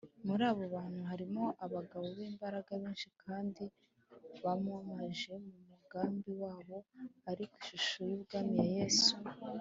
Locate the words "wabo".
6.41-6.77